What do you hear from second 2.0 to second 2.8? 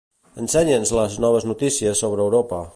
sobre Europa.